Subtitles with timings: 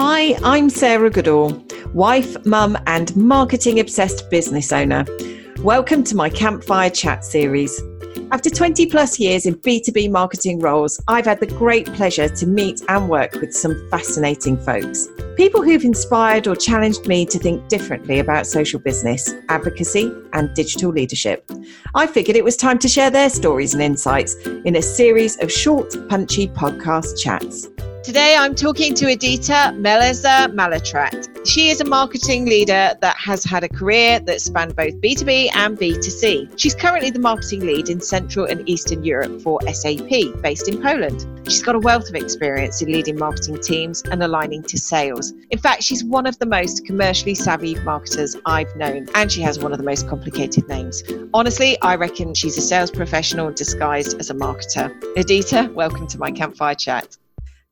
[0.00, 1.60] Hi, I'm Sarah Goodall,
[1.92, 5.04] wife, mum, and marketing obsessed business owner.
[5.64, 7.76] Welcome to my Campfire Chat series.
[8.30, 12.82] After 20 plus years in B2B marketing roles, I've had the great pleasure to meet
[12.86, 15.08] and work with some fascinating folks.
[15.36, 20.90] People who've inspired or challenged me to think differently about social business, advocacy, and digital
[20.90, 21.50] leadership.
[21.94, 25.50] I figured it was time to share their stories and insights in a series of
[25.50, 27.68] short, punchy podcast chats.
[28.08, 31.46] Today, I'm talking to Edita Meleza Malatrat.
[31.46, 35.76] She is a marketing leader that has had a career that spanned both B2B and
[35.76, 36.58] B2C.
[36.58, 40.10] She's currently the marketing lead in Central and Eastern Europe for SAP,
[40.42, 41.24] based in Poland.
[41.44, 45.32] She's got a wealth of experience in leading marketing teams and aligning to sales.
[45.50, 49.60] In fact, she's one of the most commercially savvy marketers I've known, and she has
[49.60, 51.04] one of the most complicated names.
[51.32, 54.86] Honestly, I reckon she's a sales professional disguised as a marketer.
[55.14, 57.16] Edita, welcome to my campfire chat.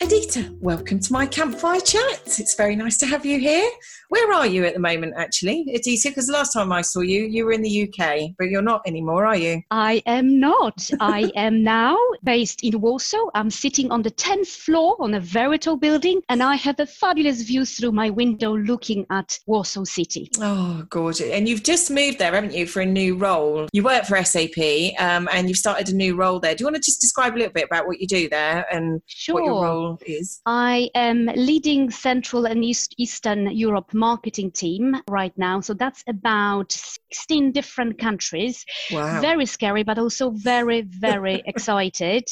[0.00, 2.20] Edita, welcome to my campfire chat.
[2.38, 3.68] It's very nice to have you here.
[4.08, 6.04] Where are you at the moment, actually, Edita?
[6.04, 9.26] Because last time I saw you, you were in the UK, but you're not anymore,
[9.26, 9.62] are you?
[9.70, 10.88] I am not.
[11.00, 13.26] I am now based in Warsaw.
[13.34, 16.86] I'm sitting on the 10th floor on a very tall building, and I have a
[16.86, 20.30] fabulous view through my window looking at Warsaw City.
[20.40, 21.30] Oh, gorgeous.
[21.30, 23.66] And you've just moved there, haven't you, for a new role?
[23.72, 24.58] You work for SAP
[24.98, 26.54] um, and you've started a new role there.
[26.54, 29.02] Do you want to just describe a little bit about what you do there and
[29.06, 29.34] sure.
[29.34, 30.40] what your role is?
[30.46, 35.60] I am leading Central and East, Eastern Europe marketing team right now.
[35.60, 38.64] So that's about 16 different countries.
[38.92, 39.20] Wow.
[39.20, 42.24] Very scary, but also very, very excited.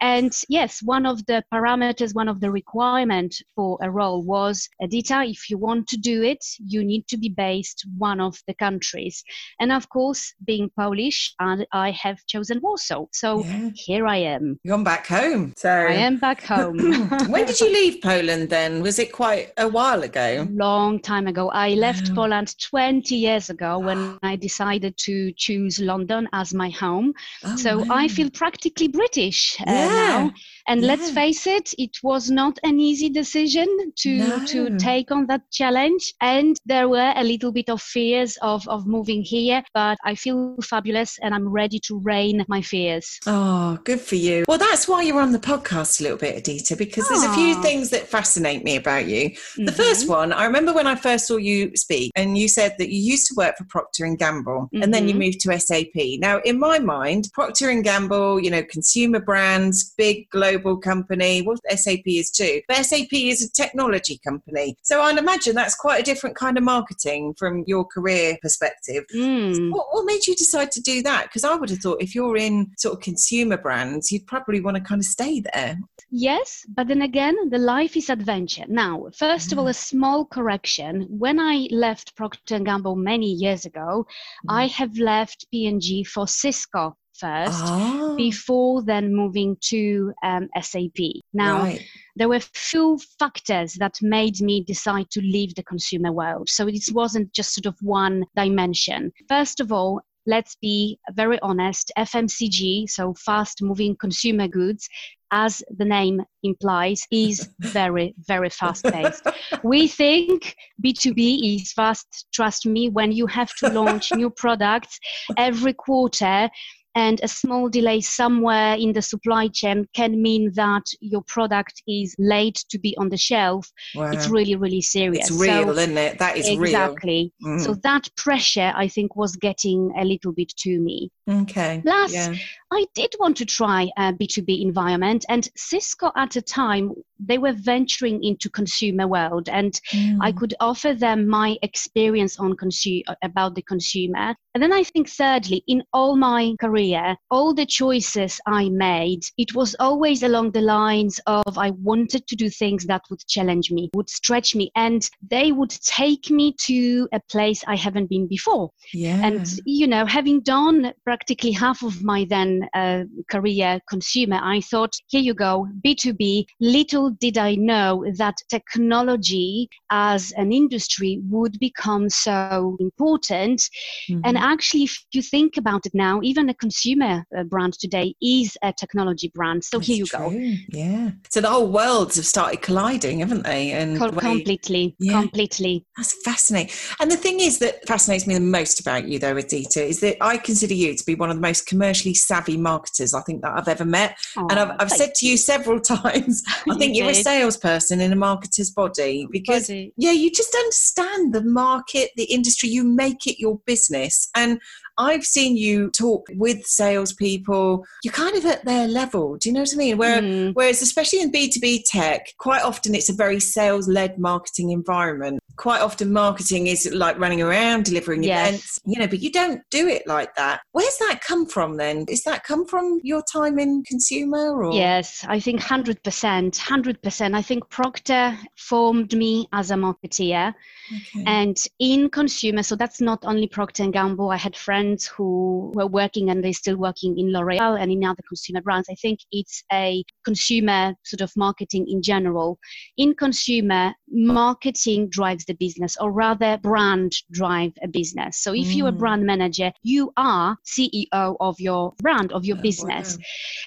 [0.00, 5.28] And yes, one of the parameters, one of the requirement for a role was, Edita,
[5.28, 9.22] if you want to do it, you need to be based one of the countries.
[9.60, 13.06] And of course, being Polish, and I have chosen Warsaw.
[13.12, 13.70] So yeah.
[13.74, 14.58] here I am.
[14.62, 15.54] You're back home.
[15.56, 16.78] So I am back home.
[17.28, 18.82] when did you leave Poland then?
[18.82, 20.46] Was it quite a while ago?
[20.50, 21.48] Long time ago.
[21.50, 27.14] I left Poland 20 years ago when I decided to choose London as my home.
[27.44, 27.86] Oh, so wow.
[27.90, 29.86] I feel practically British uh, yeah.
[29.86, 30.32] now.
[30.68, 30.88] And yeah.
[30.88, 34.44] let's face it, it was not an easy decision to no.
[34.46, 36.14] to take on that challenge.
[36.20, 40.56] And there were a little bit of fears of, of moving here, but I feel
[40.62, 43.18] fabulous and I'm ready to rein my fears.
[43.26, 44.44] Oh, good for you.
[44.46, 47.60] Well, that's why you're on the podcast a little bit, Edita, because there's a few
[47.62, 49.30] things that fascinate me about you.
[49.30, 49.64] Mm-hmm.
[49.64, 52.90] The first one, I remember when I first saw you speak, and you said that
[52.90, 54.82] you used to work for Procter and Gamble, mm-hmm.
[54.82, 55.20] and then you mm-hmm.
[55.20, 56.20] moved to SAP.
[56.20, 61.42] Now, in my mind, Procter and Gamble, you know, consumer brands, big global global company.
[61.42, 64.76] Well, SAP is too, but SAP is a technology company.
[64.82, 69.04] So I'd imagine that's quite a different kind of marketing from your career perspective.
[69.14, 69.70] Mm.
[69.70, 71.24] What, what made you decide to do that?
[71.24, 74.76] Because I would have thought if you're in sort of consumer brands, you'd probably want
[74.76, 75.78] to kind of stay there.
[76.10, 78.64] Yes, but then again, the life is adventure.
[78.68, 81.06] Now, first of all, a small correction.
[81.10, 84.06] When I left Procter & Gamble many years ago,
[84.46, 84.54] mm.
[84.54, 88.16] I have left P&G for Cisco first oh.
[88.16, 90.98] before then moving to um, SAP.
[91.32, 91.84] Now, right.
[92.16, 96.48] there were few factors that made me decide to leave the consumer world.
[96.48, 99.12] So it wasn't just sort of one dimension.
[99.28, 104.88] First of all, let's be very honest, FMCG, so fast moving consumer goods,
[105.30, 109.26] as the name implies, is very, very fast paced.
[109.64, 110.54] we think
[110.84, 115.00] B2B is fast, trust me, when you have to launch new products
[115.36, 116.50] every quarter
[116.98, 122.16] and a small delay somewhere in the supply chain can mean that your product is
[122.18, 123.70] late to be on the shelf.
[123.94, 124.10] Wow.
[124.10, 125.30] It's really, really serious.
[125.30, 126.18] It's real, so, isn't it?
[126.18, 127.32] That is exactly.
[127.40, 127.56] real.
[127.56, 127.64] Mm.
[127.64, 131.12] So that pressure, I think, was getting a little bit to me.
[131.30, 131.80] Okay.
[131.84, 132.34] Plus, yeah.
[132.70, 137.52] I did want to try a B2B environment, and Cisco at the time they were
[137.52, 140.18] venturing into consumer world, and mm.
[140.20, 144.34] I could offer them my experience on consumer about the consumer.
[144.54, 149.54] And then I think thirdly, in all my career, all the choices I made, it
[149.54, 153.90] was always along the lines of I wanted to do things that would challenge me,
[153.94, 158.70] would stretch me, and they would take me to a place I haven't been before.
[158.92, 159.20] Yeah.
[159.22, 164.94] And you know, having done practically half of my then a career consumer, I thought,
[165.08, 166.46] here you go, B2B.
[166.60, 173.68] Little did I know that technology as an industry would become so important.
[174.08, 174.20] Mm-hmm.
[174.24, 178.56] And actually, if you think about it now, even a consumer uh, brand today is
[178.62, 179.64] a technology brand.
[179.64, 180.18] So That's here you true.
[180.18, 180.56] go.
[180.70, 181.10] Yeah.
[181.30, 183.72] So the whole worlds have started colliding, haven't they?
[183.72, 185.20] And Co- completely, yeah.
[185.20, 185.84] completely.
[185.96, 186.74] That's fascinating.
[187.00, 190.16] And the thing is that fascinates me the most about you, though, Edita, is that
[190.20, 193.56] I consider you to be one of the most commercially savvy marketers I think that
[193.56, 194.16] I've ever met.
[194.36, 198.00] Oh, and I've, I've said to you several times, I think you are a salesperson
[198.00, 199.92] in a marketer's body because, body.
[199.96, 204.28] yeah, you just understand the market, the industry, you make it your business.
[204.34, 204.60] And
[204.98, 207.84] I've seen you talk with salespeople.
[208.02, 209.36] You're kind of at their level.
[209.36, 209.96] Do you know what I mean?
[209.96, 210.54] Where, mm.
[210.54, 215.40] Whereas, especially in B2B tech, quite often it's a very sales led marketing environment.
[215.58, 218.48] Quite often, marketing is like running around, delivering yes.
[218.48, 220.60] events, you know, but you don't do it like that.
[220.70, 222.04] Where's that come from then?
[222.08, 224.64] Is that come from your time in consumer?
[224.64, 224.72] Or?
[224.72, 225.98] Yes, I think 100%.
[225.98, 227.34] 100%.
[227.34, 230.54] I think Procter formed me as a marketeer.
[230.94, 231.24] Okay.
[231.26, 234.30] And in consumer, so that's not only Procter and Gamble.
[234.30, 238.22] I had friends who were working and they're still working in L'Oreal and in other
[238.28, 238.88] consumer brands.
[238.88, 242.58] I think it's a consumer sort of marketing in general.
[242.96, 248.38] In consumer, marketing drives the business, or rather, brand drive a business.
[248.38, 248.76] So if mm.
[248.76, 253.16] you're a brand manager, you are CEO of your brand, of your yeah, business.
[253.16, 253.22] Wow.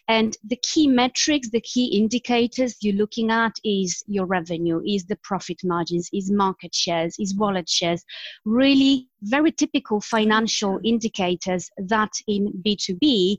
[0.07, 5.17] And the key metrics, the key indicators you're looking at is your revenue, is the
[5.23, 8.03] profit margins, is market shares shares, is wallet shares,
[8.45, 13.37] really very typical financial indicators that in B2B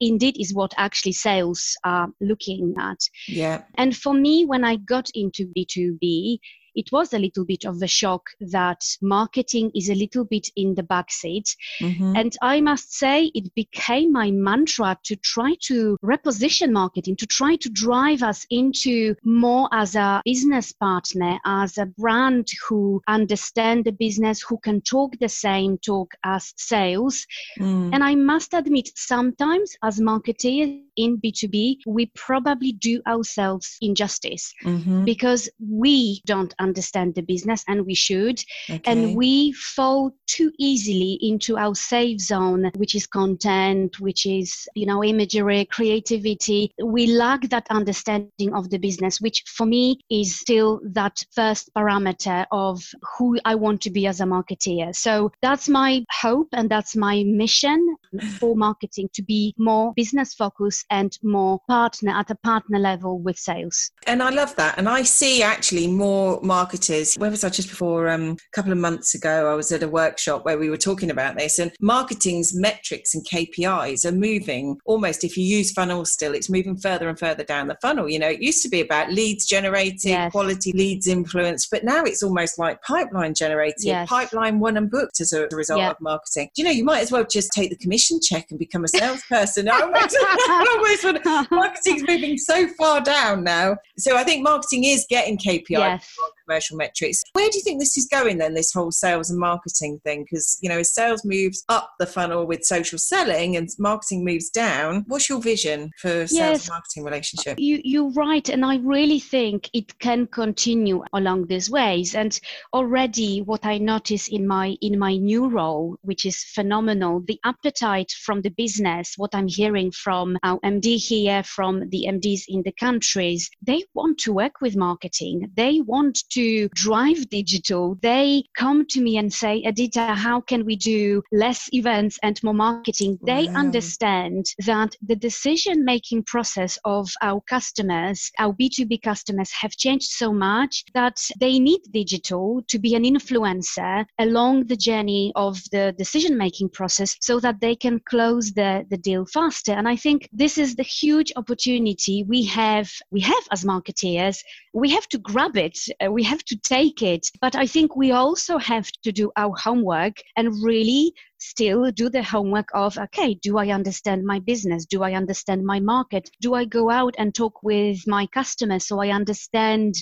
[0.00, 2.98] indeed is what actually sales are looking at.
[3.26, 3.62] Yeah.
[3.76, 6.38] And for me, when I got into B2B,
[6.78, 10.74] it was a little bit of a shock that marketing is a little bit in
[10.76, 11.54] the backseat.
[11.82, 12.16] Mm-hmm.
[12.16, 17.56] And I must say, it became my mantra to try to reposition marketing, to try
[17.56, 23.92] to drive us into more as a business partner, as a brand who understand the
[23.92, 27.26] business, who can talk the same talk as sales.
[27.58, 27.90] Mm.
[27.92, 30.68] And I must admit, sometimes as marketers
[30.98, 35.04] in B2B, we probably do ourselves injustice mm-hmm.
[35.04, 38.42] because we don't understand the business and we should.
[38.68, 38.80] Okay.
[38.84, 44.86] And we fall too easily into our safe zone, which is content, which is, you
[44.86, 46.72] know, imagery, creativity.
[46.82, 52.44] We lack that understanding of the business, which for me is still that first parameter
[52.50, 52.82] of
[53.16, 54.94] who I want to be as a marketeer.
[54.94, 57.96] So that's my hope and that's my mission
[58.38, 63.38] for marketing to be more business focused and more partner at a partner level with
[63.38, 63.90] sales.
[64.06, 64.78] And I love that.
[64.78, 67.14] And I see actually more marketers.
[67.14, 69.50] Where was I just before um, a couple of months ago?
[69.50, 73.26] I was at a workshop where we were talking about this, and marketing's metrics and
[73.26, 77.68] KPIs are moving almost, if you use funnels still, it's moving further and further down
[77.68, 78.08] the funnel.
[78.08, 80.32] You know, it used to be about leads generated, yes.
[80.32, 84.08] quality leads influenced, but now it's almost like pipeline generated, yes.
[84.08, 86.50] pipeline won and booked as a result of marketing.
[86.56, 89.68] You know, you might as well just take the commission check and become a salesperson.
[90.78, 93.76] Almost, I marketing's moving so far down now.
[93.98, 96.16] So I think marketing is getting KPI yes
[96.48, 97.22] commercial metrics.
[97.32, 100.24] Where do you think this is going then, this whole sales and marketing thing?
[100.24, 104.50] Because, you know, as sales moves up the funnel with social selling and marketing moves
[104.50, 107.58] down, what's your vision for sales yes, marketing relationship?
[107.58, 108.48] You, you're right.
[108.48, 112.14] And I really think it can continue along these ways.
[112.14, 112.38] And
[112.72, 118.12] already what I notice in my in my new role, which is phenomenal, the appetite
[118.12, 122.72] from the business, what I'm hearing from our MD here, from the MDs in the
[122.72, 125.50] countries, they want to work with marketing.
[125.54, 130.64] They want to to drive digital, they come to me and say, Edita, how can
[130.64, 133.18] we do less events and more marketing?
[133.26, 133.54] They wow.
[133.64, 140.32] understand that the decision making process of our customers, our B2B customers, have changed so
[140.32, 146.38] much that they need digital to be an influencer along the journey of the decision
[146.38, 149.72] making process so that they can close the, the deal faster.
[149.72, 154.38] And I think this is the huge opportunity we have we have as marketeers.
[154.72, 155.76] We have to grab it.
[156.04, 157.24] Uh, we have to take it.
[157.40, 162.22] But I think we also have to do our homework and really still do the
[162.22, 164.86] homework of okay do i understand my business?
[164.86, 166.30] Do i understand my market?
[166.40, 169.94] Do i go out and talk with my customers so i understand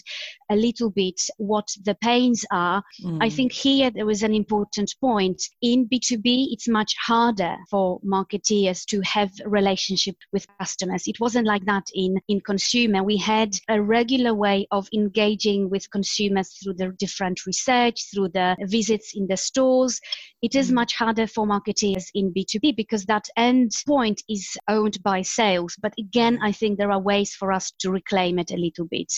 [0.51, 2.83] a little bit what the pains are?
[3.05, 3.19] Mm.
[3.21, 5.43] i think here there was an important point.
[5.63, 11.07] In b2b it's much harder for marketeers to have relationship with customers.
[11.07, 13.03] It wasn't like that in in consumer.
[13.03, 18.57] We had a regular way of engaging with consumers through the different research through the
[18.63, 20.01] visits in the stores.
[20.43, 20.75] It is mm.
[20.75, 25.77] much harder for marketers in B2B because that end point is owned by sales.
[25.81, 29.13] But again, I think there are ways for us to reclaim it a little bit.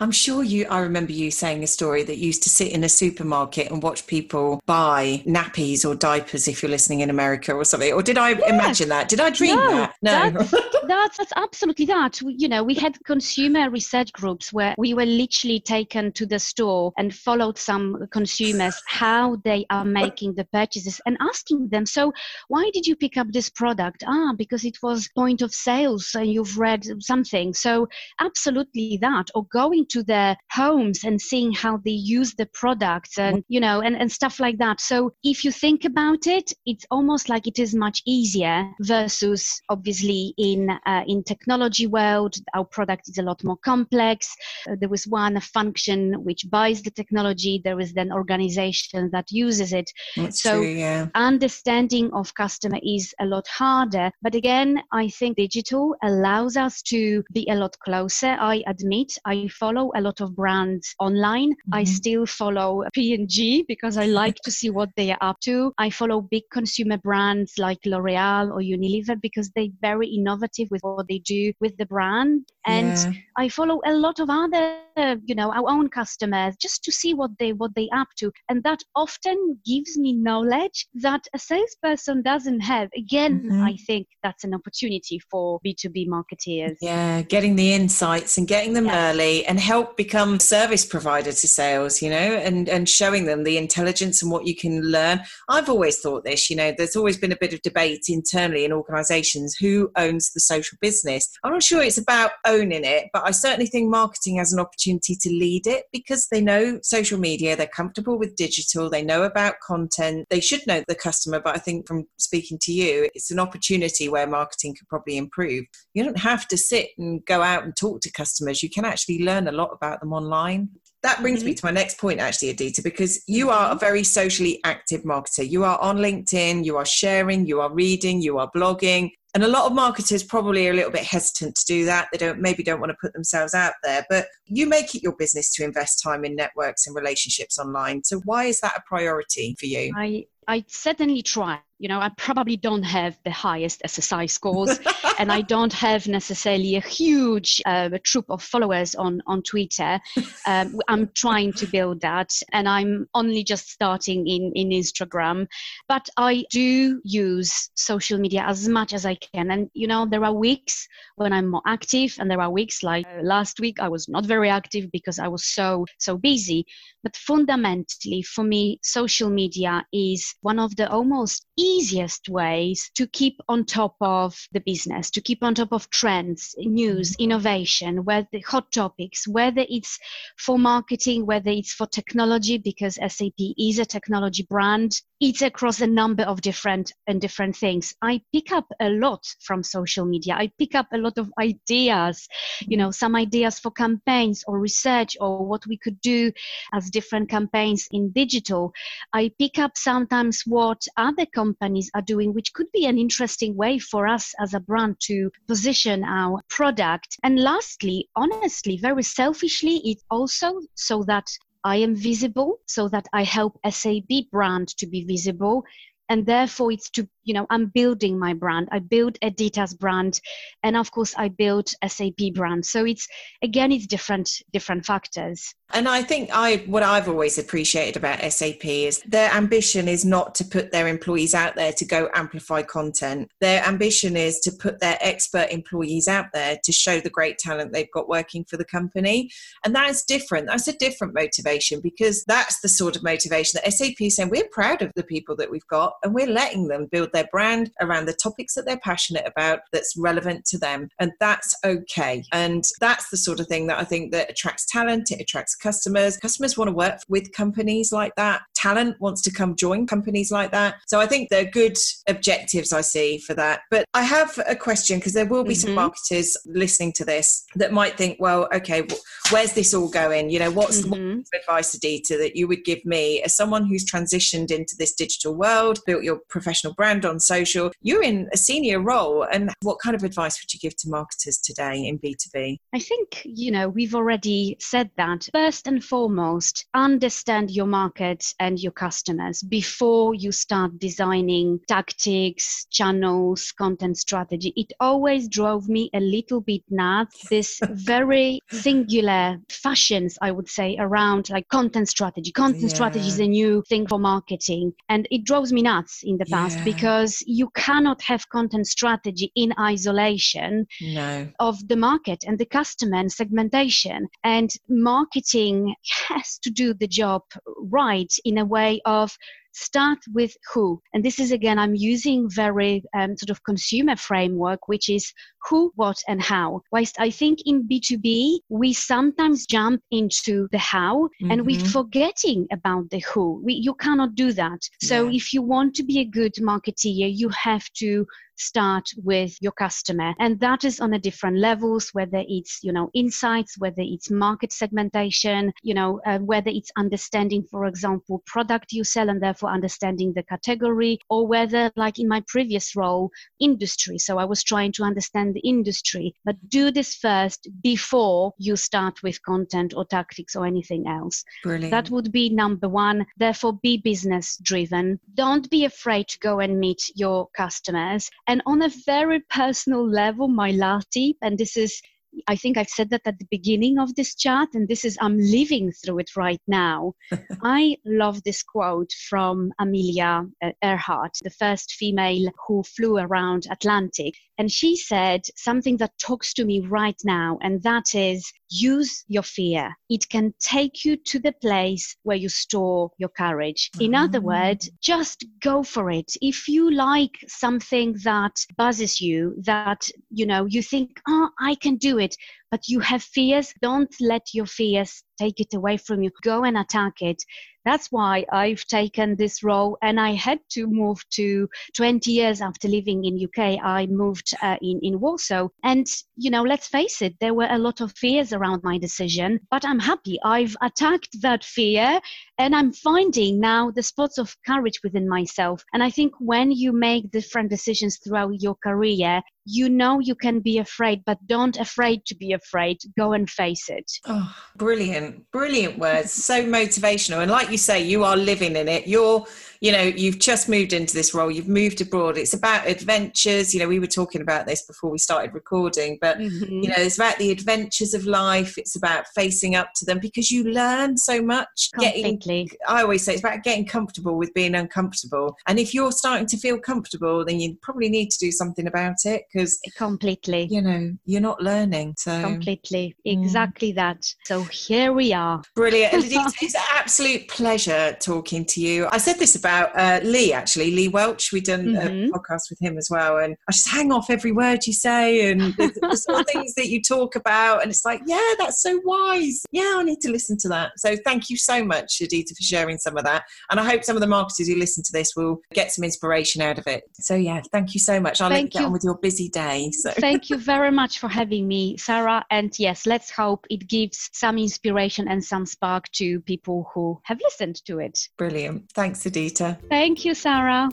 [0.00, 2.84] I'm sure you, I remember you saying a story that you used to sit in
[2.84, 7.64] a supermarket and watch people buy nappies or diapers if you're listening in America or
[7.64, 7.92] something.
[7.92, 9.08] Or did I imagine that?
[9.08, 9.94] Did I dream no, that?
[10.02, 10.30] No.
[10.30, 10.50] That's,
[10.86, 12.20] that's, that's absolutely that.
[12.22, 16.38] We, you know, we had consumer research groups where we were literally taken to the
[16.38, 21.86] store and followed some consumers how they are making the purchases and asking asking them,
[21.86, 22.12] so
[22.48, 24.04] why did you pick up this product?
[24.06, 27.54] Ah, because it was point of sales and you've read something.
[27.54, 27.88] So
[28.20, 29.26] absolutely that.
[29.34, 33.80] Or going to their homes and seeing how they use the products and, you know,
[33.80, 34.80] and, and stuff like that.
[34.80, 40.34] So if you think about it, it's almost like it is much easier versus obviously
[40.38, 44.34] in, uh, in technology world, our product is a lot more complex.
[44.68, 47.60] Uh, there was one function which buys the technology.
[47.64, 49.90] There is then organization that uses it.
[50.16, 51.08] That's so true, yeah.
[51.44, 54.10] Understanding of customer is a lot harder.
[54.22, 58.34] But again, I think digital allows us to be a lot closer.
[58.40, 61.50] I admit I follow a lot of brands online.
[61.50, 61.74] Mm-hmm.
[61.74, 65.74] I still follow P&G because I like to see what they are up to.
[65.76, 71.06] I follow big consumer brands like L'Oreal or Unilever because they're very innovative with what
[71.08, 72.48] they do with the brand.
[72.66, 73.20] And yeah.
[73.36, 74.78] I follow a lot of other,
[75.26, 78.32] you know, our own customers just to see what they what they are up to.
[78.48, 82.88] And that often gives me knowledge that a salesperson doesn't have.
[82.96, 83.62] Again, mm-hmm.
[83.64, 86.76] I think that's an opportunity for B2B marketeers.
[86.80, 92.00] Yeah, getting the insights and getting them early and help become service provider to sales,
[92.00, 95.22] you know, and, and showing them the intelligence and what you can learn.
[95.48, 98.72] I've always thought this, you know, there's always been a bit of debate internally in
[98.72, 101.28] organizations who owns the social business.
[101.42, 105.16] I'm not sure it's about owning it, but I certainly think marketing has an opportunity
[105.16, 109.58] to lead it because they know social media, they're comfortable with digital, they know about
[109.58, 111.23] content, they should know the customer.
[111.32, 115.64] But I think from speaking to you, it's an opportunity where marketing could probably improve.
[115.94, 119.24] You don't have to sit and go out and talk to customers, you can actually
[119.24, 120.68] learn a lot about them online
[121.04, 121.48] that brings mm-hmm.
[121.48, 123.78] me to my next point actually edita because you are a mm-hmm.
[123.78, 128.38] very socially active marketer you are on linkedin you are sharing you are reading you
[128.38, 131.84] are blogging and a lot of marketers probably are a little bit hesitant to do
[131.84, 132.08] that.
[132.12, 135.16] They don't maybe don't want to put themselves out there but you make it your
[135.16, 138.04] business to invest time in networks and relationships online.
[138.04, 139.92] So why is that a priority for you?
[139.96, 141.60] I i certainly try.
[141.80, 144.78] You know i probably don't have the highest ssi scores
[145.18, 150.00] and i don't have necessarily a huge uh, troop of followers on on twitter.
[150.46, 155.46] Um, i'm trying to build that and i'm only just starting in in instagram.
[155.88, 160.24] But i do use social media as much as i can and you know there
[160.24, 163.88] are weeks when i'm more active and there are weeks like uh, last week i
[163.88, 166.64] was not very active because i was so so busy
[167.02, 173.38] but fundamentally for me social media is one of the almost easiest ways to keep
[173.48, 177.24] on top of the business, to keep on top of trends, news, mm-hmm.
[177.24, 179.98] innovation, whether hot topics, whether it's
[180.38, 185.00] for marketing, whether it's for technology, because SAP is a technology brand.
[185.20, 187.94] It's across a number of different and different things.
[188.02, 190.34] I pick up a lot from social media.
[190.34, 192.28] I pick up a lot of ideas,
[192.60, 196.32] you know, some ideas for campaigns or research or what we could do
[196.72, 198.72] as different campaigns in digital.
[199.12, 203.78] I pick up sometimes what other companies are doing, which could be an interesting way
[203.78, 207.18] for us as a brand to position our product.
[207.22, 211.26] And lastly, honestly, very selfishly, it's also so that
[211.64, 215.64] I am visible, so that I help SAP brand to be visible
[216.08, 220.20] and therefore it's to you know i'm building my brand i build edita's brand
[220.62, 223.08] and of course i build sap brand so it's
[223.42, 228.64] again it's different different factors and I think I what I've always appreciated about SAP
[228.64, 233.30] is their ambition is not to put their employees out there to go amplify content.
[233.40, 237.72] Their ambition is to put their expert employees out there to show the great talent
[237.72, 239.30] they've got working for the company.
[239.64, 240.46] And that is different.
[240.46, 244.48] That's a different motivation because that's the sort of motivation that SAP is saying we're
[244.52, 248.06] proud of the people that we've got and we're letting them build their brand around
[248.06, 250.88] the topics that they're passionate about that's relevant to them.
[251.00, 252.24] And that's okay.
[252.32, 256.18] And that's the sort of thing that I think that attracts talent, it attracts customers.
[256.18, 258.42] Customers want to work with companies like that.
[258.64, 260.76] Talent wants to come join companies like that.
[260.86, 261.76] So I think they're good
[262.08, 263.60] objectives I see for that.
[263.70, 265.66] But I have a question because there will be mm-hmm.
[265.66, 268.86] some marketers listening to this that might think, well, okay,
[269.28, 270.30] where's this all going?
[270.30, 271.20] You know, what's mm-hmm.
[271.30, 275.34] the advice, Edita, that you would give me as someone who's transitioned into this digital
[275.34, 277.70] world, built your professional brand on social?
[277.82, 279.26] You're in a senior role.
[279.30, 282.56] And what kind of advice would you give to marketers today in B2B?
[282.72, 285.28] I think, you know, we've already said that.
[285.34, 293.52] First and foremost, understand your market and your customers before you start designing tactics, channels,
[293.52, 294.52] content strategy.
[294.56, 300.76] It always drove me a little bit nuts, this very singular fashions, I would say,
[300.78, 302.32] around like content strategy.
[302.32, 302.68] Content yeah.
[302.68, 304.72] strategy is a new thing for marketing.
[304.88, 306.64] And it drives me nuts in the past yeah.
[306.64, 311.28] because you cannot have content strategy in isolation no.
[311.40, 314.08] of the market and the customer and segmentation.
[314.22, 315.74] And marketing
[316.08, 317.22] has to do the job
[317.70, 319.16] right in a way of
[319.54, 320.80] start with who.
[320.92, 325.12] And this is again, I'm using very um, sort of consumer framework, which is
[325.48, 326.62] who, what, and how.
[326.72, 331.30] Whilst I think in B2B, we sometimes jump into the how mm-hmm.
[331.30, 333.40] and we're forgetting about the who.
[333.44, 334.60] We, you cannot do that.
[334.82, 335.16] So yeah.
[335.16, 338.06] if you want to be a good marketeer, you have to
[338.36, 342.90] start with your customer and that is on a different levels whether it's you know
[342.94, 348.82] insights whether it's market segmentation you know uh, whether it's understanding for example product you
[348.82, 353.10] sell and therefore understanding the category or whether like in my previous role
[353.40, 353.98] industry.
[353.98, 359.02] So i was trying to understand the industry but do this first before you start
[359.02, 361.24] with content or tactics or anything else.
[361.42, 361.70] Brilliant.
[361.70, 363.06] that would be number one.
[363.16, 368.10] Therefore be business driven don't be afraid to go and meet your customers.
[368.26, 371.80] And on a very personal level, my last tip, and this is
[372.26, 375.18] I think I've said that at the beginning of this chat, and this is, I'm
[375.18, 376.94] living through it right now.
[377.42, 384.14] I love this quote from Amelia uh, Earhart, the first female who flew around Atlantic.
[384.36, 389.22] And she said something that talks to me right now, and that is use your
[389.22, 389.74] fear.
[389.88, 393.70] It can take you to the place where you store your courage.
[393.80, 394.04] In mm-hmm.
[394.04, 396.12] other words, just go for it.
[396.20, 401.76] If you like something that buzzes you, that, you know, you think, oh, I can
[401.76, 402.03] do it,
[402.50, 406.10] but you have fears, don't let your fears take it away from you.
[406.22, 407.22] Go and attack it.
[407.64, 412.68] That's why I've taken this role and I had to move to 20 years after
[412.68, 413.58] living in UK.
[413.60, 415.48] I moved uh, in, in Warsaw.
[415.62, 419.40] And, you know, let's face it, there were a lot of fears around my decision,
[419.50, 420.18] but I'm happy.
[420.22, 422.00] I've attacked that fear
[422.38, 425.64] and I'm finding now the spots of courage within myself.
[425.72, 430.40] And I think when you make different decisions throughout your career, you know you can
[430.40, 432.78] be afraid, but don't afraid to be afraid.
[432.98, 433.90] Go and face it.
[434.06, 436.12] Oh, brilliant, brilliant words.
[436.12, 437.22] so motivational.
[437.22, 438.86] And like you say, you are living in it.
[438.86, 439.26] You're
[439.60, 443.60] you know you've just moved into this role you've moved abroad it's about adventures you
[443.60, 446.62] know we were talking about this before we started recording but mm-hmm.
[446.62, 450.30] you know it's about the adventures of life it's about facing up to them because
[450.30, 452.16] you learn so much Completely.
[452.16, 456.26] getting i always say it's about getting comfortable with being uncomfortable and if you're starting
[456.26, 460.60] to feel comfortable then you probably need to do something about it because completely you
[460.60, 463.12] know you're not learning so completely mm.
[463.12, 463.76] exactly mm.
[463.76, 465.92] that so here we are brilliant
[466.42, 470.88] it's an absolute pleasure talking to you i said this about uh, Lee, actually, Lee
[470.88, 471.30] Welch.
[471.32, 472.14] We've done mm-hmm.
[472.14, 473.18] a podcast with him as well.
[473.18, 475.54] And I just hang off every word you say and
[475.92, 477.60] sort things that you talk about.
[477.60, 479.42] And it's like, yeah, that's so wise.
[479.52, 480.72] Yeah, I need to listen to that.
[480.78, 483.24] So thank you so much, Edita, for sharing some of that.
[483.50, 486.40] And I hope some of the marketers who listen to this will get some inspiration
[486.40, 486.84] out of it.
[486.94, 488.20] So, yeah, thank you so much.
[488.22, 489.70] I'll thank let you get on with your busy day.
[489.72, 489.90] So.
[489.90, 492.24] Thank you very much for having me, Sarah.
[492.30, 497.20] And yes, let's hope it gives some inspiration and some spark to people who have
[497.22, 498.08] listened to it.
[498.16, 498.70] Brilliant.
[498.72, 499.33] Thanks, Edita.
[499.68, 500.70] Thank you, Sarah.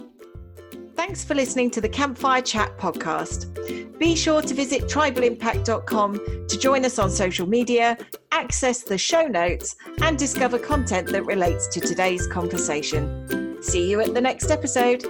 [0.95, 3.47] Thanks for listening to the Campfire Chat podcast.
[3.97, 7.97] Be sure to visit tribalimpact.com to join us on social media,
[8.31, 13.57] access the show notes, and discover content that relates to today's conversation.
[13.61, 15.05] See you at the next episode.